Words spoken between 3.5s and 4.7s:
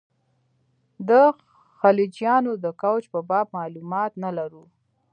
معلومات نه لرو.